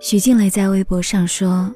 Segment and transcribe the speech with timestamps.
[0.00, 1.74] 徐静蕾在微博上说：“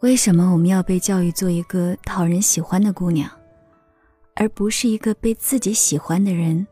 [0.00, 3.30] 为什么我们要被教育做一个讨人喜欢的姑娘，
[4.34, 6.66] 而不是一个被自己喜欢的人？”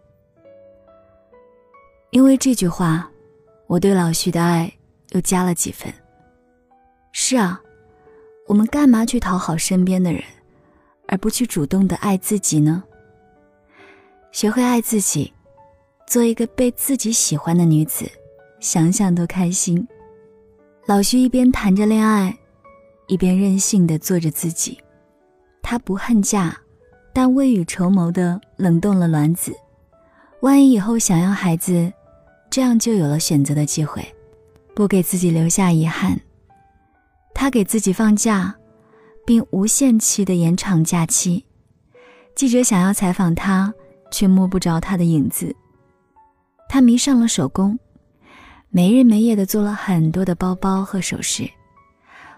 [2.10, 3.10] 因为这句话，
[3.67, 4.72] 我对老徐的爱
[5.10, 5.92] 又加了几分。
[7.12, 7.60] 是啊，
[8.46, 10.22] 我们干嘛去讨好身边的人，
[11.08, 12.83] 而不去主动的爱自己呢？
[14.30, 15.30] 学会爱自己，
[16.06, 18.11] 做一个被自己喜欢的女子，
[18.61, 19.87] 想想都开心。
[20.85, 22.37] 老徐一边谈着恋爱，
[23.07, 24.77] 一边任性的做着自己。
[25.63, 26.57] 他不恨嫁，
[27.13, 29.55] 但未雨绸缪的冷冻了卵子。
[30.41, 31.93] 万一以后想要孩子，
[32.51, 34.05] 这样就有了选择的机会，
[34.75, 36.21] 不给自己留下遗憾。
[37.33, 38.53] 他给自己放假，
[39.25, 41.47] 并无限期的延长假期。
[42.35, 43.73] 记者想要采访他，
[44.11, 45.55] 却摸不着他的影子。
[46.69, 47.79] 他迷上了手工。
[48.74, 51.46] 没日没夜的做了很多的包包和首饰，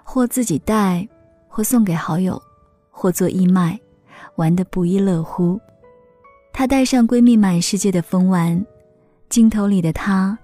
[0.02, 1.08] 或自己戴，
[1.46, 2.42] 或送给好友，
[2.90, 3.78] 或做义卖，
[4.34, 5.60] 玩得不亦乐乎。
[6.52, 8.66] 她带上闺蜜满世界的疯玩，
[9.28, 10.36] 镜头里的她，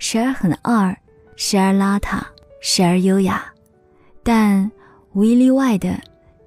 [0.00, 0.92] 时而很二，
[1.36, 2.20] 时而邋遢，
[2.60, 3.46] 时而优雅，
[4.24, 4.68] 但
[5.12, 5.96] 无一例外的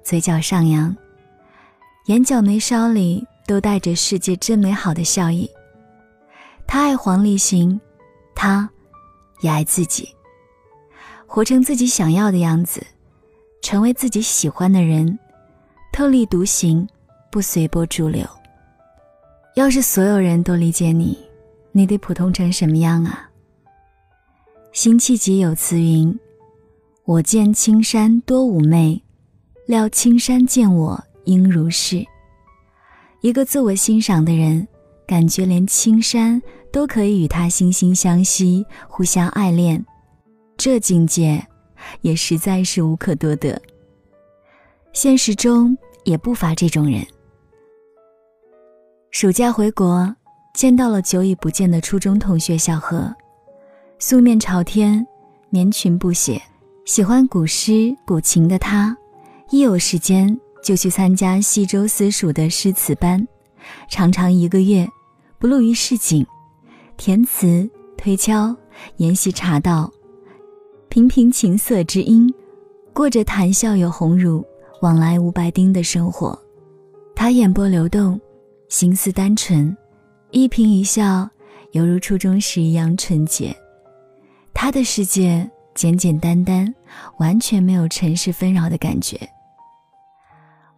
[0.04, 0.94] 嘴角上扬，
[2.04, 5.50] 眼角眉梢里都带着世界真美好的笑意。
[6.66, 7.80] 她爱黄立行，
[8.34, 8.68] 她。
[9.40, 10.08] 也爱自己，
[11.26, 12.84] 活成自己想要的样子，
[13.62, 15.18] 成为自己喜欢的人，
[15.92, 16.88] 特立独行，
[17.30, 18.26] 不随波逐流。
[19.56, 21.18] 要是所有人都理解你，
[21.72, 23.30] 你得普通成什么样啊？
[24.72, 26.16] 辛弃疾有词云
[27.04, 29.02] ：“我见青山多妩媚，
[29.66, 32.06] 料青山见我应如是。”
[33.20, 34.66] 一个自我欣赏的人，
[35.10, 36.40] 感觉连青山。
[36.72, 39.84] 都可以与他惺惺相惜，互相爱恋，
[40.56, 41.44] 这境界
[42.00, 43.60] 也实在是无可多得。
[44.92, 47.04] 现实中也不乏这种人。
[49.10, 50.14] 暑假回国，
[50.54, 53.12] 见到了久已不见的初中同学小何，
[53.98, 55.04] 素面朝天，
[55.48, 56.40] 棉裙不写，
[56.84, 58.96] 喜欢古诗古琴的他，
[59.50, 63.26] 一有时间就去参加西周私塾的诗词班，
[63.88, 64.88] 常常一个月
[65.40, 66.24] 不露于市井。
[66.98, 68.54] 填词、推敲、
[68.98, 69.90] 研习茶道，
[70.90, 72.32] 频频琴瑟之音，
[72.92, 74.44] 过着谈笑有鸿儒，
[74.82, 76.38] 往来无白丁的生活。
[77.16, 78.20] 他眼波流动，
[78.68, 79.74] 心思单纯，
[80.30, 81.26] 一颦一笑
[81.72, 83.56] 犹如初中时一样纯洁。
[84.52, 86.74] 他的世界简简单单，
[87.18, 89.18] 完全没有尘世纷扰的感觉。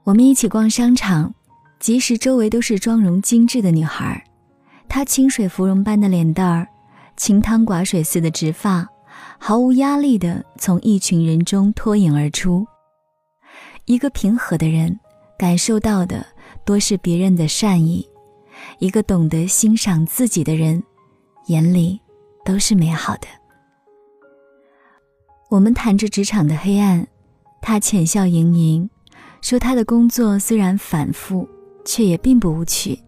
[0.05, 1.35] 我们一起逛商场，
[1.81, 4.23] 即使周围都是妆容精致的女孩儿。
[4.95, 6.69] 她清水芙蓉般的脸蛋儿，
[7.17, 8.87] 清汤寡水似的直发，
[9.39, 12.67] 毫无压力地从一群人中脱颖而出。
[13.87, 15.01] 一个平和的人，
[15.39, 16.27] 感受到的
[16.67, 18.07] 多是别人的善意；
[18.81, 20.83] 一个懂得欣赏自己的人，
[21.47, 21.99] 眼里
[22.45, 23.27] 都是美好的。
[25.49, 27.09] 我们谈着职场的黑暗，
[27.63, 28.91] 他浅笑盈盈，
[29.41, 31.49] 说他的工作虽然反复，
[31.83, 33.03] 却也并不无趣。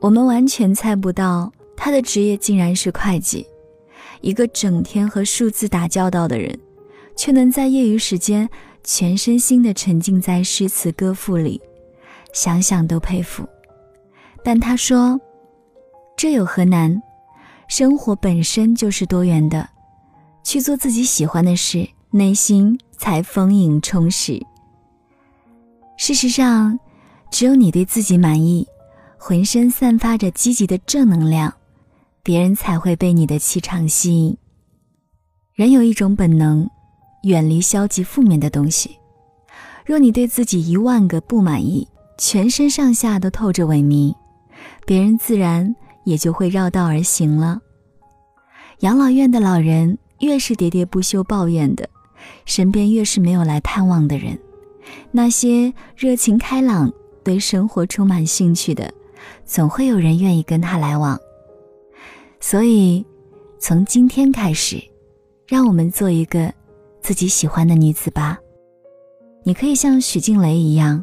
[0.00, 3.46] 我们完全猜不到他的职业竟然是会计，
[4.22, 6.58] 一个整天和数字打交道的人，
[7.14, 8.48] 却能在业余时间
[8.82, 11.60] 全身心的沉浸在诗词歌赋里，
[12.32, 13.46] 想想都佩服。
[14.42, 15.20] 但他说
[16.16, 17.00] ：“这有何难？
[17.68, 19.68] 生活本身就是多元的，
[20.42, 24.40] 去做自己喜欢的事，内心才丰盈充实。
[25.98, 26.80] 事实上，
[27.30, 28.66] 只有你对自己满意。”
[29.22, 31.52] 浑身散发着积极的正能量，
[32.22, 34.34] 别人才会被你的气场吸引。
[35.52, 36.66] 人有一种本能，
[37.24, 38.96] 远离消极负面的东西。
[39.84, 41.86] 若你对自己一万个不满意，
[42.16, 44.14] 全身上下都透着萎靡，
[44.86, 47.60] 别人自然也就会绕道而行了。
[48.78, 51.86] 养老院的老人越是喋喋不休抱怨的，
[52.46, 54.38] 身边越是没有来探望的人。
[55.10, 56.90] 那些热情开朗、
[57.22, 58.90] 对生活充满兴趣的。
[59.44, 61.18] 总会有人愿意跟他来往，
[62.40, 63.04] 所以，
[63.58, 64.82] 从今天开始，
[65.46, 66.52] 让我们做一个
[67.00, 68.38] 自己喜欢的女子吧。
[69.42, 71.02] 你可以像许静蕾一样，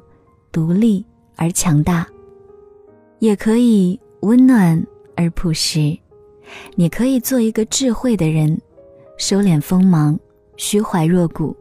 [0.52, 1.06] 独立
[1.36, 2.08] 而强大，
[3.20, 4.82] 也可以温暖
[5.16, 5.98] 而朴实。
[6.76, 8.60] 你可以做一个智慧的人，
[9.18, 10.18] 收敛锋芒，
[10.56, 11.54] 虚怀若谷；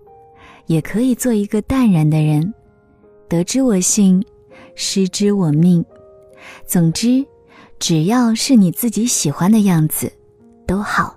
[0.66, 2.54] 也可以做一个淡然的人，
[3.28, 4.24] 得之我幸，
[4.76, 5.84] 失之我命。
[6.66, 7.24] 总之，
[7.78, 10.12] 只要是你自己喜欢的样子，
[10.66, 11.16] 都好。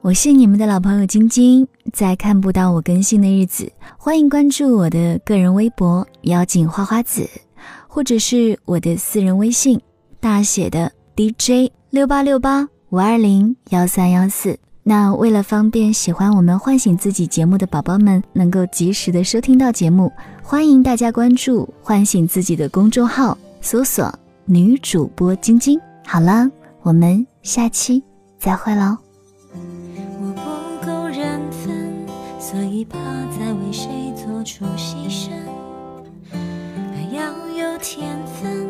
[0.00, 7.28] 我是你们的老朋友晶晶，在看不到我更新的日子，欢迎关注我的个人微博“妖精花花子”，
[7.88, 9.78] 或者是我的私人微信
[10.20, 14.58] 大写的 DJ 六八六八五二零幺三幺四。
[14.82, 20.10] 那为了方便喜欢我们唤醒自己节目的宝宝们能够及时的收听到节目，
[20.50, 24.10] 欢迎大家关注唤醒自己的公众号，搜索
[24.46, 25.78] 女主播晶晶。
[26.06, 26.50] 好了，
[26.80, 28.02] 我们下期
[28.38, 28.96] 再会喽。
[29.52, 31.92] 我不够人分，
[32.40, 32.98] 所以怕
[33.38, 35.28] 再为谁做出牺牲。
[36.32, 38.68] 还要有天分，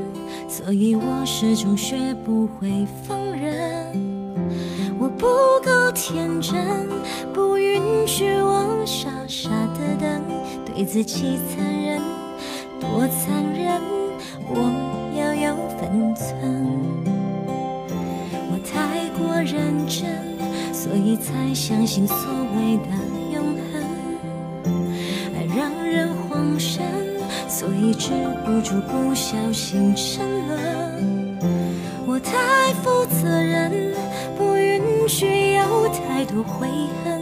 [0.49, 3.87] 所以我始终学不会放任。
[4.99, 5.29] 我不
[5.65, 6.89] 够天真，
[7.33, 9.49] 不允许我傻傻
[9.79, 10.21] 的等，
[10.79, 12.01] 对自己残忍，
[12.79, 13.83] 多残忍，
[14.47, 14.71] 我
[15.13, 16.31] 要有分寸。
[18.49, 20.39] 我太过认真，
[20.73, 22.17] 所以才相信所
[22.55, 22.91] 谓的
[23.35, 23.83] 永恒。
[25.35, 26.85] 爱让人慌神，
[27.49, 28.13] 所以止
[28.47, 31.39] 不住不小心沉沦。
[32.07, 33.89] 我太负责任。
[34.37, 36.69] 不允许有太多悔
[37.03, 37.18] 恨，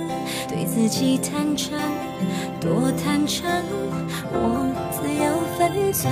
[0.56, 1.78] 对自己坦诚，
[2.58, 3.44] 多坦诚，
[4.32, 6.10] 我自有分寸。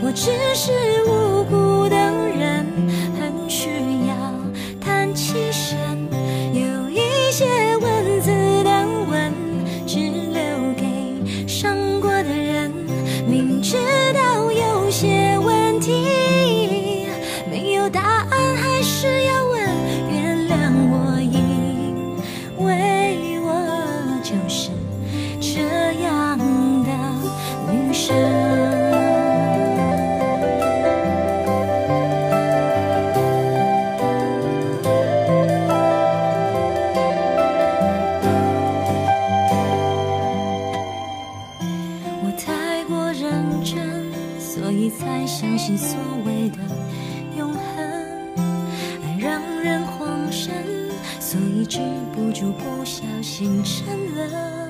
[0.00, 0.70] 我只是
[1.10, 2.64] 无辜的人，
[42.22, 44.10] 我太过认真
[44.40, 46.58] 所以才相信所谓的
[47.36, 47.60] 永恒。
[49.04, 50.52] 爱让人慌神
[51.20, 51.78] 所以止
[52.12, 54.69] 不住不小心沉沦。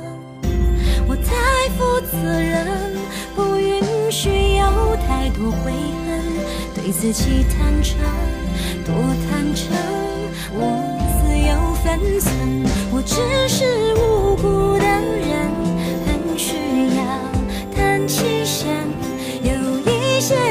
[1.25, 2.97] 太负责任，
[3.35, 5.73] 不允许有太多悔
[6.07, 6.23] 恨，
[6.75, 7.99] 对自己坦诚，
[8.85, 8.95] 多
[9.29, 9.77] 坦诚，
[10.53, 10.61] 我
[11.21, 12.31] 自有分寸。
[12.93, 13.15] 我只
[13.49, 15.31] 是无辜的人，
[16.07, 16.57] 很需
[16.97, 17.01] 要
[17.77, 18.69] 叹气声，
[19.43, 19.51] 有
[19.91, 20.50] 一些。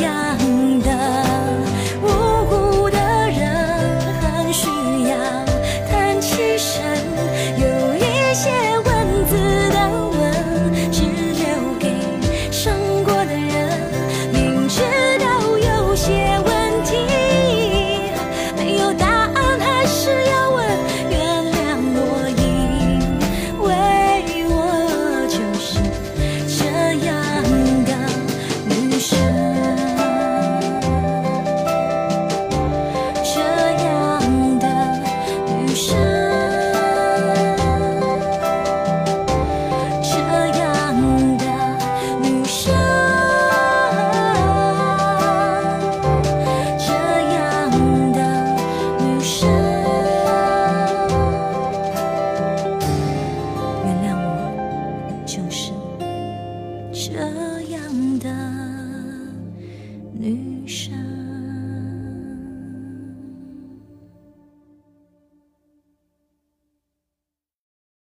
[0.00, 0.39] 这